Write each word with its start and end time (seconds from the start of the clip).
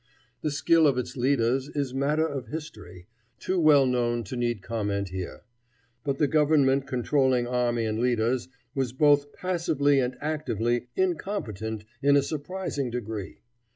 The 0.41 0.49
skill 0.49 0.87
of 0.87 0.97
its 0.97 1.15
leaders 1.15 1.69
is 1.69 1.93
matter 1.93 2.25
of 2.27 2.47
history, 2.47 3.05
too 3.37 3.59
well 3.59 3.85
known 3.85 4.23
to 4.23 4.35
need 4.35 4.63
comment 4.63 5.09
here. 5.09 5.41
But 6.03 6.17
the 6.17 6.25
government 6.27 6.87
controlling 6.87 7.45
army 7.45 7.85
and 7.85 7.99
leaders 7.99 8.47
was 8.73 8.93
both 8.93 9.31
passively 9.31 9.99
and 9.99 10.17
actively 10.19 10.87
incompetent 10.95 11.85
in 12.01 12.15
a 12.17 12.23
surprising 12.23 12.89
degree. 12.89 13.41